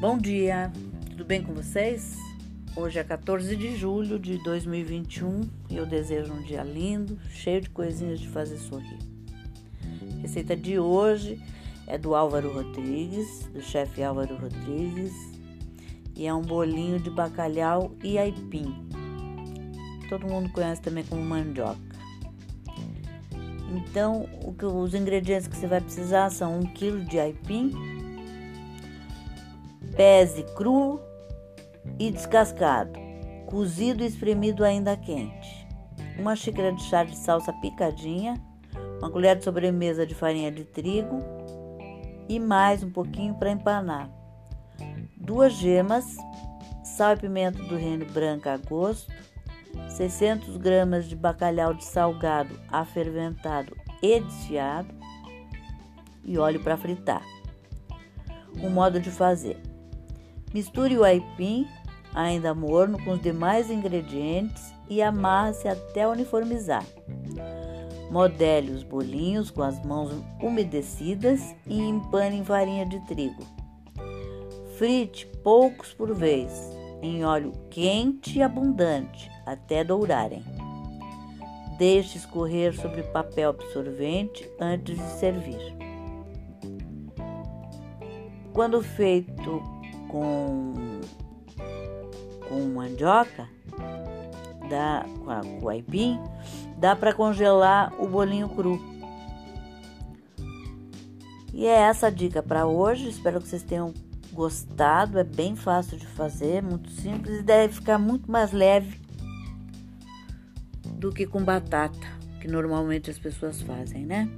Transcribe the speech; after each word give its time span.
Bom 0.00 0.16
dia, 0.16 0.72
tudo 1.10 1.26
bem 1.26 1.42
com 1.42 1.52
vocês? 1.52 2.16
Hoje 2.74 2.98
é 2.98 3.04
14 3.04 3.54
de 3.54 3.76
julho 3.76 4.18
de 4.18 4.42
2021 4.42 5.42
e 5.68 5.76
eu 5.76 5.84
desejo 5.84 6.32
um 6.32 6.40
dia 6.40 6.62
lindo, 6.62 7.18
cheio 7.28 7.60
de 7.60 7.68
coisinhas 7.68 8.18
de 8.18 8.26
fazer 8.26 8.56
sorrir. 8.56 8.98
A 10.16 10.22
receita 10.22 10.56
de 10.56 10.78
hoje 10.78 11.38
é 11.86 11.98
do 11.98 12.14
Álvaro 12.14 12.50
Rodrigues, 12.50 13.46
do 13.52 13.60
chefe 13.60 14.02
Álvaro 14.02 14.38
Rodrigues, 14.38 15.12
e 16.16 16.26
é 16.26 16.32
um 16.32 16.40
bolinho 16.40 16.98
de 16.98 17.10
bacalhau 17.10 17.94
e 18.02 18.16
aipim. 18.16 18.74
Todo 20.08 20.26
mundo 20.26 20.50
conhece 20.50 20.80
também 20.80 21.04
como 21.04 21.20
mandioca. 21.22 21.78
Então, 23.68 24.26
os 24.82 24.94
ingredientes 24.94 25.46
que 25.46 25.58
você 25.58 25.66
vai 25.66 25.82
precisar 25.82 26.30
são 26.30 26.58
1 26.58 26.72
kg 26.72 27.04
de 27.04 27.20
aipim, 27.20 27.99
pese 29.96 30.42
cru 30.54 31.00
e 31.98 32.10
descascado, 32.10 32.98
cozido 33.46 34.02
e 34.02 34.06
espremido 34.06 34.64
ainda 34.64 34.96
quente, 34.96 35.66
uma 36.18 36.36
xícara 36.36 36.72
de 36.72 36.82
chá 36.84 37.04
de 37.04 37.16
salsa 37.16 37.52
picadinha, 37.54 38.34
uma 38.98 39.10
colher 39.10 39.36
de 39.36 39.44
sobremesa 39.44 40.06
de 40.06 40.14
farinha 40.14 40.52
de 40.52 40.64
trigo 40.64 41.20
e 42.28 42.38
mais 42.38 42.82
um 42.82 42.90
pouquinho 42.90 43.34
para 43.34 43.50
empanar, 43.50 44.10
duas 45.16 45.52
gemas, 45.54 46.04
sal 46.84 47.14
e 47.14 47.16
pimenta 47.16 47.62
do 47.62 47.76
reino 47.76 48.06
branco 48.06 48.48
a 48.48 48.56
gosto, 48.56 49.12
600 49.88 50.56
gramas 50.56 51.06
de 51.06 51.16
bacalhau 51.16 51.74
de 51.74 51.84
salgado 51.84 52.58
aferventado 52.70 53.76
e 54.02 54.20
desfiado 54.20 54.94
e 56.24 56.38
óleo 56.38 56.62
para 56.62 56.76
fritar. 56.76 57.22
O 58.62 58.68
modo 58.68 59.00
de 59.00 59.10
fazer: 59.10 59.69
Misture 60.52 60.98
o 60.98 61.04
aipim, 61.04 61.66
ainda 62.14 62.54
morno, 62.54 63.02
com 63.04 63.12
os 63.12 63.22
demais 63.22 63.70
ingredientes 63.70 64.74
e 64.88 65.00
amarre-se 65.00 65.68
até 65.68 66.06
uniformizar. 66.08 66.84
Modele 68.10 68.72
os 68.72 68.82
bolinhos 68.82 69.50
com 69.52 69.62
as 69.62 69.80
mãos 69.84 70.10
umedecidas 70.42 71.54
e 71.64 71.80
empane 71.80 72.38
em 72.38 72.44
farinha 72.44 72.84
de 72.84 72.98
trigo. 73.06 73.44
Frite 74.76 75.26
poucos 75.44 75.94
por 75.94 76.12
vez, 76.12 76.50
em 77.00 77.24
óleo 77.24 77.52
quente 77.70 78.38
e 78.38 78.42
abundante, 78.42 79.30
até 79.46 79.84
dourarem. 79.84 80.42
Deixe 81.78 82.18
escorrer 82.18 82.74
sobre 82.74 83.04
papel 83.04 83.50
absorvente 83.50 84.50
antes 84.58 84.96
de 84.96 85.10
servir. 85.12 85.76
Quando 88.52 88.82
feito 88.82 89.79
com, 90.10 91.00
com 92.48 92.60
mandioca, 92.74 93.48
dá, 94.68 95.06
com, 95.24 95.30
a, 95.30 95.40
com 95.40 95.68
aipim, 95.68 96.18
dá 96.76 96.96
para 96.96 97.14
congelar 97.14 97.92
o 98.02 98.08
bolinho 98.08 98.48
cru. 98.48 98.80
E 101.52 101.66
é 101.66 101.80
essa 101.80 102.08
a 102.08 102.10
dica 102.10 102.42
para 102.42 102.66
hoje. 102.66 103.08
Espero 103.08 103.40
que 103.40 103.48
vocês 103.48 103.62
tenham 103.62 103.92
gostado. 104.32 105.18
É 105.18 105.24
bem 105.24 105.54
fácil 105.54 105.98
de 105.98 106.06
fazer, 106.06 106.62
muito 106.62 106.90
simples 106.90 107.40
e 107.40 107.42
deve 107.42 107.74
ficar 107.74 107.98
muito 107.98 108.30
mais 108.30 108.52
leve 108.52 109.00
do 110.96 111.12
que 111.12 111.26
com 111.26 111.42
batata, 111.42 111.98
que 112.40 112.48
normalmente 112.48 113.10
as 113.10 113.18
pessoas 113.18 113.62
fazem, 113.62 114.04
né? 114.04 114.28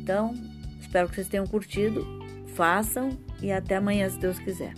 Então, 0.00 0.34
espero 0.80 1.08
que 1.08 1.14
vocês 1.14 1.28
tenham 1.28 1.46
curtido. 1.46 2.23
Façam 2.54 3.10
e 3.42 3.50
até 3.50 3.76
amanhã, 3.76 4.08
se 4.08 4.18
Deus 4.18 4.38
quiser. 4.38 4.72